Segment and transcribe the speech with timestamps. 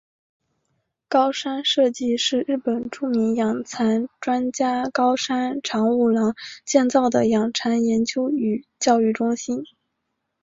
[1.09, 6.33] 高山社迹是日本著名养蚕专家高山长五郎
[6.65, 9.63] 建造的养蚕研究与教育中心。